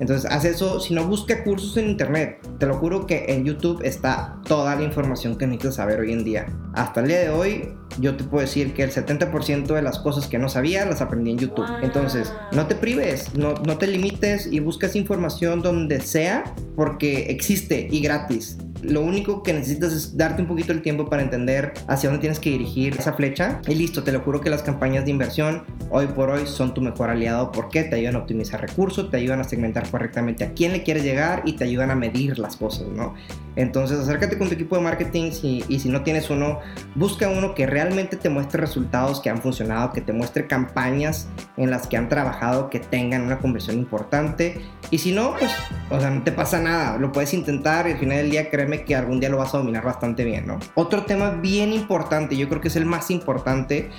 Entonces 0.00 0.30
haz 0.30 0.44
eso, 0.44 0.80
si 0.80 0.94
no 0.94 1.06
busca 1.06 1.44
cursos 1.44 1.76
en 1.76 1.88
internet, 1.88 2.38
te 2.58 2.66
lo 2.66 2.76
juro 2.76 3.06
que 3.06 3.26
en 3.28 3.44
YouTube 3.44 3.82
está 3.84 4.38
toda 4.46 4.76
la 4.76 4.82
información 4.82 5.36
que 5.36 5.46
necesitas 5.46 5.76
saber 5.76 6.00
hoy 6.00 6.12
en 6.12 6.24
día. 6.24 6.46
Hasta 6.74 7.00
el 7.00 7.08
día 7.08 7.20
de 7.20 7.28
hoy 7.30 7.68
yo 8.00 8.16
te 8.16 8.24
puedo 8.24 8.40
decir 8.40 8.74
que 8.74 8.82
el 8.82 8.90
70% 8.90 9.66
de 9.66 9.82
las 9.82 9.98
cosas 9.98 10.26
que 10.26 10.38
no 10.38 10.48
sabía 10.48 10.84
las 10.84 11.00
aprendí 11.00 11.30
en 11.30 11.38
YouTube. 11.38 11.66
Entonces, 11.82 12.32
no 12.52 12.66
te 12.66 12.74
prives, 12.74 13.34
no, 13.34 13.54
no 13.54 13.78
te 13.78 13.86
limites 13.86 14.48
y 14.50 14.60
buscas 14.60 14.96
información 14.96 15.62
donde 15.62 16.00
sea 16.00 16.54
porque 16.76 17.30
existe 17.30 17.88
y 17.90 18.00
gratis 18.00 18.58
lo 18.84 19.00
único 19.00 19.42
que 19.42 19.52
necesitas 19.52 19.92
es 19.92 20.16
darte 20.16 20.42
un 20.42 20.48
poquito 20.48 20.72
el 20.72 20.82
tiempo 20.82 21.08
para 21.08 21.22
entender 21.22 21.72
hacia 21.88 22.08
dónde 22.08 22.20
tienes 22.20 22.38
que 22.38 22.50
dirigir 22.50 22.96
esa 22.98 23.12
flecha. 23.12 23.60
Y 23.66 23.74
listo, 23.74 24.02
te 24.02 24.12
lo 24.12 24.20
juro 24.20 24.40
que 24.40 24.50
las 24.50 24.62
campañas 24.62 25.04
de 25.04 25.10
inversión 25.10 25.64
hoy 25.90 26.06
por 26.08 26.30
hoy 26.30 26.46
son 26.46 26.74
tu 26.74 26.80
mejor 26.80 27.10
aliado 27.10 27.52
porque 27.52 27.84
te 27.84 27.96
ayudan 27.96 28.16
a 28.16 28.18
optimizar 28.18 28.60
recursos, 28.60 29.10
te 29.10 29.16
ayudan 29.16 29.40
a 29.40 29.44
segmentar 29.44 29.88
correctamente 29.90 30.44
a 30.44 30.52
quién 30.52 30.72
le 30.72 30.82
quieres 30.82 31.04
llegar 31.04 31.42
y 31.44 31.54
te 31.54 31.64
ayudan 31.64 31.90
a 31.90 31.94
medir 31.94 32.38
las 32.38 32.56
cosas, 32.56 32.88
¿no? 32.88 33.14
Entonces 33.56 33.98
acércate 33.98 34.36
con 34.36 34.48
tu 34.48 34.54
equipo 34.54 34.76
de 34.76 34.82
marketing 34.82 35.30
y 35.68 35.78
si 35.78 35.88
no 35.88 36.02
tienes 36.02 36.28
uno, 36.30 36.58
busca 36.96 37.28
uno 37.28 37.54
que 37.54 37.66
realmente 37.66 38.16
te 38.16 38.28
muestre 38.28 38.60
resultados 38.60 39.20
que 39.20 39.30
han 39.30 39.38
funcionado, 39.38 39.92
que 39.92 40.00
te 40.00 40.12
muestre 40.12 40.46
campañas 40.46 41.28
en 41.56 41.70
las 41.70 41.86
que 41.86 41.96
han 41.96 42.08
trabajado, 42.08 42.68
que 42.68 42.80
tengan 42.80 43.22
una 43.22 43.38
conversión 43.38 43.78
importante 43.78 44.60
y 44.90 44.98
si 44.98 45.12
no, 45.12 45.36
pues, 45.38 45.52
o 45.90 46.00
sea, 46.00 46.10
no 46.10 46.22
te 46.22 46.32
pasa 46.32 46.60
nada, 46.60 46.98
lo 46.98 47.12
puedes 47.12 47.32
intentar 47.32 47.86
y 47.86 47.92
al 47.92 47.98
final 47.98 48.16
del 48.18 48.30
día 48.30 48.50
créeme 48.50 48.84
que 48.84 48.96
algún 48.96 49.20
día 49.20 49.28
lo 49.28 49.38
vas 49.38 49.54
a 49.54 49.58
dominar 49.58 49.84
bastante 49.84 50.24
bien, 50.24 50.46
¿no? 50.46 50.58
Otro 50.74 51.04
tema 51.04 51.30
bien 51.30 51.72
importante, 51.72 52.36
yo 52.36 52.48
creo 52.48 52.60
que 52.60 52.68
es 52.68 52.76
el 52.76 52.86
más 52.86 53.10
importante 53.10 53.90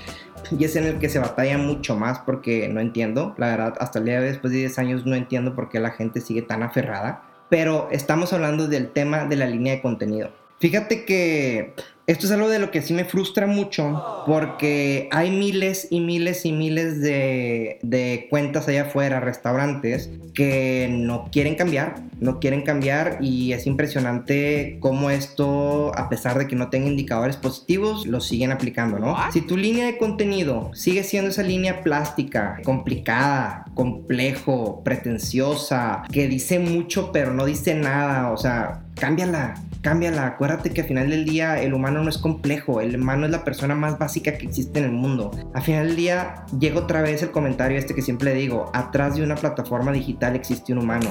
y 0.52 0.64
es 0.64 0.76
en 0.76 0.86
el 0.86 1.00
que 1.00 1.10
se 1.10 1.20
batalla 1.20 1.58
mucho 1.58 1.96
más 1.96 2.20
porque 2.20 2.68
no 2.68 2.80
entiendo, 2.80 3.34
la 3.38 3.48
verdad, 3.48 3.76
hasta 3.80 4.00
el 4.00 4.06
día 4.06 4.22
de 4.22 4.28
después 4.28 4.54
de 4.54 4.60
10 4.60 4.80
años 4.80 5.06
no 5.06 5.16
entiendo 5.16 5.56
por 5.56 5.70
qué 5.70 5.80
la 5.80 5.92
gente 5.92 6.22
sigue 6.22 6.42
tan 6.42 6.64
aferrada, 6.64 7.24
pero 7.50 7.88
estamos 7.92 8.34
hablando 8.34 8.68
del 8.68 8.92
tema 8.92 9.26
de 9.26 9.36
la 9.36 9.46
línea 9.46 9.74
de 9.76 9.82
contenido. 9.82 10.32
Fíjate 10.60 11.06
que 11.06 11.74
esto 12.08 12.28
es 12.28 12.32
algo 12.32 12.50
de 12.50 12.60
lo 12.60 12.70
que 12.70 12.82
sí 12.82 12.94
me 12.94 13.06
frustra 13.06 13.48
mucho 13.48 14.24
porque 14.28 15.10
hay 15.12 15.32
miles 15.32 15.88
y 15.90 16.02
miles 16.02 16.46
y 16.46 16.52
miles 16.52 17.02
de, 17.02 18.28
cuentas 18.30 18.68
allá 18.68 18.84
afuera, 18.84 19.20
restaurantes, 19.20 20.10
que 20.34 20.88
no 20.92 21.30
quieren 21.32 21.56
cambiar, 21.56 21.96
no 22.20 22.40
quieren 22.40 22.62
cambiar 22.62 23.18
y 23.22 23.54
es 23.54 23.66
impresionante 23.66 24.78
cómo 24.82 25.10
esto, 25.10 25.98
a 25.98 26.10
pesar 26.10 26.38
de 26.38 26.48
que 26.48 26.56
no 26.56 26.70
tenga 26.70 26.88
indicadores 26.88 27.38
positivos, 27.38 28.06
lo 28.06 28.22
siguen 28.22 28.52
aplicando, 28.52 29.00
¿no? 29.00 29.18
Si 29.32 29.42
tu 29.42 29.58
línea 29.58 29.86
de 29.86 29.98
contenido 29.98 30.72
sigue 30.74 31.04
siendo 31.04 31.32
esa 31.32 31.44
línea 31.44 31.82
plástica, 31.82 32.60
complicada, 32.64 33.66
complejo, 33.74 34.82
pretenciosa, 34.84 36.04
que 36.12 36.28
dice 36.28 36.60
mucho 36.60 37.12
pero 37.12 37.34
no 37.34 37.46
dice 37.46 37.74
nada, 37.74 38.32
o 38.32 38.38
sea, 38.38 38.82
cámbiala, 38.96 39.56
cámbiala. 39.82 40.26
Acuérdate 40.26 40.72
que 40.72 40.82
al 40.82 40.88
final 40.88 41.10
del 41.10 41.26
día 41.26 41.62
el 41.62 41.74
humano 41.74 41.95
no 42.04 42.10
es 42.10 42.18
complejo, 42.18 42.82
el 42.82 43.00
humano 43.00 43.26
es 43.26 43.32
la 43.32 43.44
persona 43.44 43.76
más 43.76 43.98
básica 43.98 44.38
que 44.38 44.46
existe 44.46 44.80
en 44.80 44.86
el 44.86 44.92
mundo. 44.92 45.32
Al 45.54 45.62
final 45.62 45.88
del 45.88 45.96
día 45.96 46.46
llega 46.60 46.80
otra 46.80 47.02
vez 47.02 47.22
el 47.24 47.32
comentario 47.32 47.78
este 47.78 47.96
que 47.96 48.02
siempre 48.02 48.34
digo, 48.34 48.70
atrás 48.74 49.16
de 49.16 49.24
una 49.24 49.36
plataforma 49.36 49.92
digital 49.92 50.36
existe 50.36 50.74
un 50.74 50.80
humano. 50.80 51.10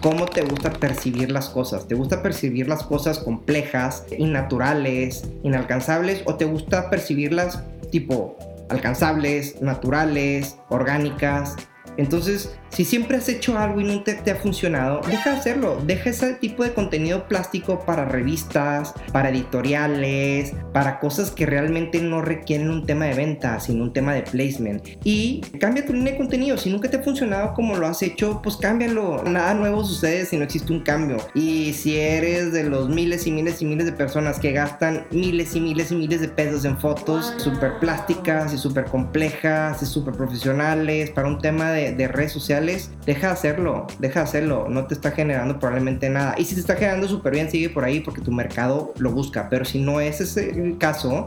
¿Cómo 0.00 0.26
te 0.26 0.42
gusta 0.42 0.72
percibir 0.72 1.30
las 1.30 1.48
cosas? 1.48 1.86
¿Te 1.86 1.94
gusta 1.94 2.22
percibir 2.22 2.68
las 2.68 2.82
cosas 2.82 3.18
complejas, 3.18 4.04
innaturales, 4.18 5.30
inalcanzables 5.42 6.22
o 6.24 6.34
te 6.34 6.44
gusta 6.44 6.90
percibirlas 6.90 7.62
tipo 7.90 8.36
alcanzables, 8.68 9.60
naturales, 9.62 10.56
orgánicas? 10.70 11.56
Entonces, 11.96 12.56
si 12.72 12.86
siempre 12.86 13.18
has 13.18 13.28
hecho 13.28 13.58
algo 13.58 13.80
y 13.80 13.84
no 13.84 14.02
te, 14.02 14.30
ha 14.30 14.36
funcionado, 14.36 15.02
deja 15.06 15.30
de 15.30 15.36
hacerlo. 15.36 15.78
Deja 15.86 16.10
ese 16.10 16.34
tipo 16.34 16.64
de 16.64 16.72
contenido 16.72 17.28
plástico 17.28 17.84
para 17.84 18.06
revistas, 18.06 18.94
para 19.12 19.28
editoriales, 19.28 20.54
para 20.72 20.98
cosas 20.98 21.30
que 21.30 21.44
realmente 21.44 22.00
no 22.00 22.22
requieren 22.22 22.70
un 22.70 22.86
tema 22.86 23.04
de 23.06 23.14
venta, 23.14 23.60
sino 23.60 23.84
un 23.84 23.92
tema 23.92 24.14
de 24.14 24.22
placement. 24.22 24.88
Y 25.04 25.42
cambia 25.60 25.84
tu 25.84 25.92
línea 25.92 26.12
de 26.12 26.18
contenido. 26.18 26.56
Si 26.56 26.70
nunca 26.70 26.88
te 26.88 26.96
ha 26.96 27.02
funcionado 27.02 27.52
como 27.52 27.76
lo 27.76 27.86
has 27.86 28.02
hecho, 28.02 28.40
pues 28.42 28.56
cámbialo. 28.56 29.22
Nada 29.24 29.52
nuevo 29.52 29.84
sucede 29.84 30.24
si 30.24 30.38
no 30.38 30.44
existe 30.44 30.72
un 30.72 30.80
cambio. 30.80 31.18
Y 31.34 31.74
si 31.74 31.98
eres 31.98 32.52
de 32.52 32.64
los 32.64 32.88
miles 32.88 33.26
y 33.26 33.32
miles 33.32 33.60
y 33.60 33.66
miles 33.66 33.84
de 33.84 33.92
personas 33.92 34.38
que 34.38 34.52
gastan 34.52 35.06
miles 35.10 35.54
y 35.54 35.60
miles 35.60 35.92
y 35.92 35.96
miles 35.96 36.22
de 36.22 36.28
pesos 36.28 36.64
en 36.64 36.78
fotos 36.78 37.34
súper 37.36 37.78
plásticas 37.80 38.54
y 38.54 38.58
súper 38.58 38.86
complejas 38.86 39.82
y 39.82 39.86
súper 39.86 40.14
profesionales 40.14 41.10
para 41.10 41.28
un 41.28 41.38
tema 41.38 41.70
de, 41.70 41.92
de 41.92 42.08
redes 42.08 42.32
sociales, 42.32 42.61
deja 43.06 43.28
de 43.28 43.32
hacerlo, 43.32 43.86
deja 43.98 44.20
de 44.20 44.24
hacerlo, 44.24 44.66
no 44.68 44.86
te 44.86 44.94
está 44.94 45.10
generando 45.10 45.58
probablemente 45.58 46.08
nada. 46.08 46.34
Y 46.38 46.44
si 46.44 46.54
te 46.54 46.60
está 46.60 46.76
generando 46.76 47.08
súper 47.08 47.32
bien, 47.32 47.50
sigue 47.50 47.68
por 47.70 47.84
ahí 47.84 48.00
porque 48.00 48.20
tu 48.20 48.32
mercado 48.32 48.92
lo 48.98 49.10
busca, 49.12 49.48
pero 49.48 49.64
si 49.64 49.80
no 49.80 50.00
es 50.00 50.20
ese 50.20 50.50
el 50.50 50.78
caso, 50.78 51.26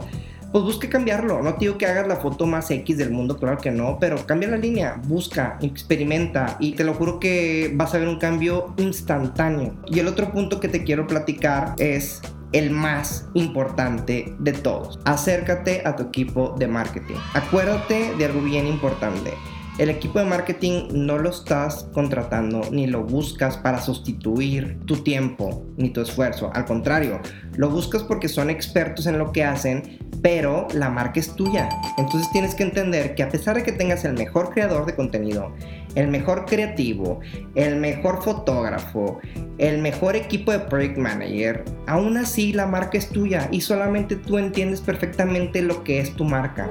pues 0.52 0.64
busque 0.64 0.88
cambiarlo. 0.88 1.42
No 1.42 1.54
te 1.54 1.66
digo 1.66 1.78
que 1.78 1.86
hagas 1.86 2.08
la 2.08 2.16
foto 2.16 2.46
más 2.46 2.70
X 2.70 2.96
del 2.96 3.10
mundo, 3.10 3.36
claro 3.36 3.58
que 3.58 3.70
no, 3.70 3.98
pero 4.00 4.24
cambia 4.26 4.48
la 4.48 4.56
línea, 4.56 5.00
busca, 5.04 5.58
experimenta 5.60 6.56
y 6.60 6.72
te 6.72 6.84
lo 6.84 6.94
juro 6.94 7.20
que 7.20 7.72
vas 7.74 7.94
a 7.94 7.98
ver 7.98 8.08
un 8.08 8.18
cambio 8.18 8.74
instantáneo. 8.78 9.74
Y 9.86 9.98
el 10.00 10.08
otro 10.08 10.32
punto 10.32 10.60
que 10.60 10.68
te 10.68 10.84
quiero 10.84 11.06
platicar 11.06 11.74
es 11.78 12.22
el 12.52 12.70
más 12.70 13.28
importante 13.34 14.34
de 14.38 14.52
todos. 14.52 14.98
Acércate 15.04 15.82
a 15.84 15.96
tu 15.96 16.04
equipo 16.04 16.54
de 16.58 16.68
marketing. 16.68 17.16
Acuérdate 17.34 18.14
de 18.16 18.24
algo 18.24 18.40
bien 18.40 18.66
importante. 18.66 19.32
El 19.78 19.90
equipo 19.90 20.18
de 20.18 20.24
marketing 20.24 20.88
no 20.92 21.18
lo 21.18 21.28
estás 21.28 21.86
contratando 21.92 22.62
ni 22.70 22.86
lo 22.86 23.04
buscas 23.04 23.58
para 23.58 23.78
sustituir 23.78 24.78
tu 24.86 24.96
tiempo 25.02 25.66
ni 25.76 25.90
tu 25.90 26.00
esfuerzo. 26.00 26.50
Al 26.54 26.64
contrario, 26.64 27.20
lo 27.56 27.68
buscas 27.68 28.02
porque 28.02 28.28
son 28.28 28.48
expertos 28.48 29.06
en 29.06 29.18
lo 29.18 29.32
que 29.32 29.44
hacen, 29.44 29.98
pero 30.22 30.66
la 30.72 30.88
marca 30.88 31.20
es 31.20 31.36
tuya. 31.36 31.68
Entonces 31.98 32.30
tienes 32.32 32.54
que 32.54 32.62
entender 32.62 33.14
que 33.14 33.22
a 33.22 33.28
pesar 33.28 33.56
de 33.56 33.64
que 33.64 33.72
tengas 33.72 34.06
el 34.06 34.14
mejor 34.14 34.48
creador 34.48 34.86
de 34.86 34.94
contenido, 34.94 35.52
el 35.94 36.08
mejor 36.08 36.46
creativo, 36.46 37.20
el 37.54 37.76
mejor 37.76 38.22
fotógrafo, 38.22 39.18
el 39.58 39.82
mejor 39.82 40.16
equipo 40.16 40.52
de 40.52 40.60
project 40.60 40.96
manager, 40.96 41.64
aún 41.86 42.16
así 42.16 42.54
la 42.54 42.66
marca 42.66 42.96
es 42.96 43.10
tuya 43.10 43.46
y 43.50 43.60
solamente 43.60 44.16
tú 44.16 44.38
entiendes 44.38 44.80
perfectamente 44.80 45.60
lo 45.60 45.84
que 45.84 46.00
es 46.00 46.16
tu 46.16 46.24
marca. 46.24 46.66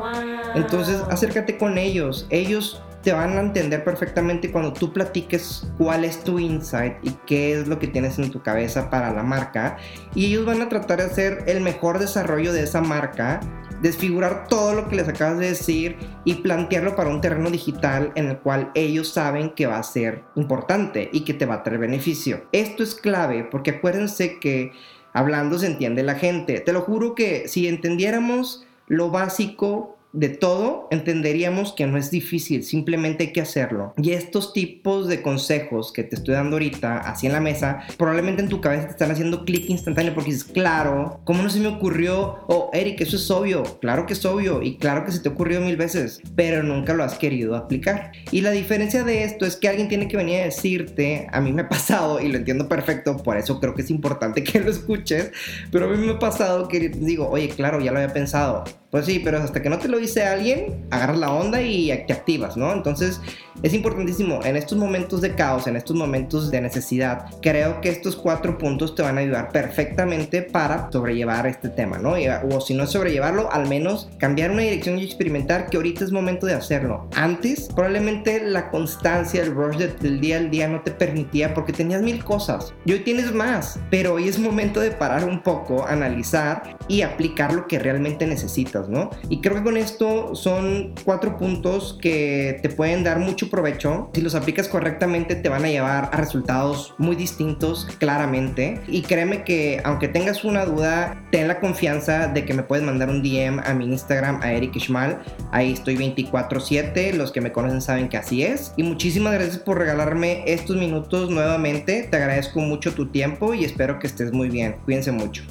Entonces 0.56 1.02
acércate 1.12 1.58
con 1.58 1.78
ellos. 1.78 2.26
Ellos 2.32 2.82
te 3.06 3.14
van 3.14 3.38
a 3.38 3.42
entender 3.42 3.84
perfectamente 3.84 4.52
cuando 4.52 4.74
tú 4.74 4.92
platiques 4.92 5.68
cuál 5.78 6.04
es 6.04 6.24
tu 6.24 6.40
insight 6.40 6.96
y 7.04 7.12
qué 7.28 7.54
es 7.54 7.68
lo 7.68 7.78
que 7.78 7.88
tienes 7.88 8.18
en 8.18 8.32
tu 8.32 8.42
cabeza 8.42 8.90
para 8.90 9.14
la 9.14 9.22
marca. 9.22 9.78
Y 10.16 10.26
ellos 10.26 10.44
van 10.44 10.64
a 10.64 10.70
tratar 10.70 10.98
de 10.98 11.06
hacer 11.06 11.44
el 11.46 11.62
mejor 11.62 12.00
desarrollo 12.00 12.52
de 12.52 12.64
esa 12.64 12.82
marca, 12.82 13.42
desfigurar 13.84 14.48
todo 14.48 14.74
lo 14.74 14.90
que 14.90 14.96
les 14.96 15.08
acabas 15.08 15.38
de 15.38 15.50
decir 15.50 15.98
y 16.24 16.34
plantearlo 16.34 16.96
para 16.96 17.12
un 17.12 17.22
terreno 17.22 17.52
digital 17.52 18.12
en 18.16 18.26
el 18.30 18.40
cual 18.40 18.72
ellos 18.74 19.10
saben 19.10 19.52
que 19.52 19.68
va 19.68 19.78
a 19.78 19.84
ser 19.84 20.24
importante 20.36 21.08
y 21.14 21.24
que 21.26 21.36
te 21.36 21.46
va 21.46 21.56
a 21.56 21.64
traer 21.64 21.82
beneficio. 21.82 22.46
Esto 22.52 22.82
es 22.82 22.96
clave 22.96 23.44
porque 23.44 23.70
acuérdense 23.70 24.40
que 24.40 24.72
hablando 25.14 25.60
se 25.60 25.68
entiende 25.68 26.02
la 26.02 26.16
gente. 26.16 26.60
Te 26.60 26.74
lo 26.74 26.82
juro 26.82 27.14
que 27.14 27.48
si 27.50 27.68
entendiéramos 27.68 28.66
lo 28.88 29.12
básico 29.12 29.95
de 30.16 30.30
todo, 30.30 30.88
entenderíamos 30.92 31.74
que 31.74 31.86
no 31.86 31.98
es 31.98 32.10
difícil, 32.10 32.64
simplemente 32.64 33.26
hay 33.26 33.34
que 33.34 33.42
hacerlo. 33.42 33.94
Y 33.98 34.12
estos 34.12 34.54
tipos 34.54 35.08
de 35.08 35.22
consejos 35.22 35.92
que 35.92 36.04
te 36.04 36.16
estoy 36.16 36.36
dando 36.36 36.56
ahorita, 36.56 37.00
así 37.00 37.28
en 37.28 37.34
la 37.34 37.42
mesa, 37.42 37.82
probablemente 37.98 38.42
en 38.42 38.50
tu 38.50 38.62
cabeza 38.62 38.86
te 38.86 38.92
están 38.92 39.12
haciendo 39.12 39.46
clic 39.46 39.70
instantáneo 39.70 40.14
porque 40.14 40.32
dices, 40.32 40.46
claro, 40.46 41.20
¿cómo 41.26 41.44
no 41.44 41.50
se 41.50 41.60
me 41.60 41.68
ocurrió? 41.68 42.40
Oh, 42.48 42.70
Eric, 42.74 43.02
eso 43.02 43.18
es 43.18 43.30
obvio, 43.30 43.64
claro 43.82 44.06
que 44.06 44.14
es 44.14 44.26
obvio 44.26 44.62
y 44.62 44.78
claro 44.78 45.06
que 45.06 45.12
se 45.12 45.20
te 45.20 45.30
ha 45.30 45.34
ocurrido 45.34 45.62
mil 45.62 45.76
veces, 45.78 46.22
pero 46.36 46.64
nunca 46.64 46.94
lo 46.94 47.04
has 47.04 47.16
querido 47.16 47.56
aplicar. 47.56 48.14
Y 48.32 48.42
la 48.42 48.52
diferencia 48.52 49.04
de 49.04 49.24
esto 49.24 49.46
es 49.46 49.58
que 49.58 49.68
alguien 49.68 49.90
tiene 49.90 50.08
que 50.08 50.18
venir 50.18 50.42
a 50.42 50.46
decirte, 50.46 51.28
a 51.32 51.42
mí 51.42 51.52
me 51.52 51.64
ha 51.64 51.70
pasado 51.70 52.22
y 52.22 52.30
lo 52.30 52.38
entiendo 52.38 52.70
perfecto, 52.70 53.18
por 53.18 53.38
eso 53.38 53.60
creo 53.60 53.76
que 53.76 53.82
es 53.82 53.92
importante 53.92 54.44
que 54.46 54.60
lo 54.62 54.72
escuches, 54.72 55.32
pero 55.72 55.86
a 55.86 55.90
mí 55.90 56.06
me 56.06 56.14
ha 56.14 56.20
pasado 56.20 56.68
que 56.68 56.90
digo, 56.90 57.30
oye, 57.30 57.50
claro, 57.50 57.82
ya 57.82 57.92
lo 57.92 58.00
había 58.00 58.14
pensado 58.14 58.64
pues 58.96 59.08
sí, 59.08 59.20
pero 59.20 59.40
hasta 59.40 59.62
que 59.62 59.70
no 59.70 59.78
te 59.78 59.90
lo 59.90 59.98
dice 59.98 60.24
alguien, 60.24 60.88
agarras 60.90 61.18
la 61.18 61.30
onda 61.30 61.62
y 61.62 61.88
te 62.08 62.14
activas, 62.14 62.56
¿no? 62.56 62.72
Entonces 62.72 63.20
es 63.64 63.74
importantísimo 63.74 64.40
en 64.44 64.56
estos 64.56 64.78
momentos 64.78 65.22
de 65.22 65.36
caos, 65.36 65.68
en 65.68 65.76
estos 65.76 65.96
momentos 65.96 66.52
de 66.52 66.62
necesidad, 66.62 67.26
creo 67.42 67.82
que 67.82 67.90
estos 67.90 68.16
cuatro 68.16 68.58
puntos 68.58 68.96
te 68.96 69.02
van 69.02 69.18
a 69.18 69.22
ayudar 69.22 69.50
perfectamente 69.50 70.42
para 70.42 70.90
sobrellevar 70.92 71.48
este 71.48 71.70
tema, 71.70 71.98
¿no? 71.98 72.16
o 72.52 72.62
si 72.62 72.74
no 72.74 72.88
sobrellevarlo, 72.88 73.52
al 73.52 73.68
menos 73.68 74.10
cambiar 74.18 74.52
una 74.52 74.62
dirección 74.62 75.00
y 75.00 75.04
experimentar 75.04 75.70
que 75.70 75.78
ahorita 75.78 76.04
es 76.04 76.12
momento 76.12 76.46
de 76.46 76.54
hacerlo. 76.54 77.10
Antes, 77.16 77.70
probablemente 77.74 78.42
la 78.44 78.70
constancia, 78.70 79.42
el 79.42 79.54
rush 79.54 79.78
del 79.78 80.20
día 80.20 80.38
al 80.38 80.50
día 80.50 80.68
no 80.68 80.82
te 80.82 80.92
permitía 80.92 81.54
porque 81.54 81.74
tenías 81.74 82.02
mil 82.02 82.24
cosas 82.24 82.74
y 82.86 82.94
hoy 82.94 83.00
tienes 83.00 83.34
más, 83.34 83.80
pero 83.90 84.14
hoy 84.14 84.28
es 84.28 84.40
momento 84.40 84.80
de 84.80 84.92
parar 84.92 85.24
un 85.26 85.42
poco, 85.42 85.86
analizar 85.86 86.78
y 86.88 87.02
aplicar 87.02 87.54
lo 87.54 87.68
que 87.68 87.80
realmente 87.80 88.26
necesitas. 88.28 88.88
¿no? 88.90 89.10
Y 89.30 89.42
creo 89.42 89.56
que 89.58 89.64
con 89.64 89.78
esto 89.78 90.36
son 90.36 90.94
cuatro 91.04 91.38
puntos 91.38 91.98
que 92.02 92.60
te 92.62 92.70
pueden 92.70 93.04
dar 93.04 93.20
provecho. 93.46 94.10
Si 94.14 94.22
los 94.22 94.36
aplicas 94.36 94.68
correctamente 94.68 95.36
te 95.36 95.50
van 95.50 95.66
a 95.66 95.70
llevar 95.70 96.10
a 96.12 96.18
resultados 96.18 96.94
muy 96.98 97.16
distintos 97.16 97.88
claramente. 98.00 98.82
Y 98.88 99.02
créeme 99.02 99.44
que 99.44 99.82
aunque 99.84 100.08
tengas 100.08 100.44
una 100.44 100.66
duda, 100.66 101.24
ten 101.32 101.48
la 101.48 101.60
confianza 101.60 102.28
de 102.28 102.46
que 102.46 102.54
me 102.54 102.64
puedes 102.64 102.86
mandar 102.86 103.10
un 103.10 103.22
DM 103.22 103.60
a 103.66 103.74
mi 103.74 103.86
Instagram, 103.86 104.40
a 104.42 104.52
Eric 104.52 104.76
Ishmal. 104.76 105.22
Ahí 105.52 105.74
estoy 105.74 105.96
24/7. 105.96 107.14
Los 107.14 107.32
que 107.32 107.42
me 107.42 107.52
conocen 107.52 107.82
saben 107.82 108.10
que 108.10 108.18
así 108.18 108.44
es. 108.44 108.74
Y 108.78 108.84
muchísimas 108.84 109.34
gracias 109.34 109.58
por 109.58 109.78
regalarme 109.78 110.44
estos 110.46 110.78
minutos 110.78 111.30
nuevamente. 111.30 112.08
Te 112.10 112.18
agradezco 112.18 112.60
mucho 112.60 112.94
tu 112.94 113.08
tiempo 113.08 113.54
y 113.54 113.66
espero 113.66 114.00
que 114.00 114.08
estés 114.08 114.32
muy 114.32 114.50
bien. 114.50 114.78
Cuídense 114.86 115.12
mucho. 115.12 115.44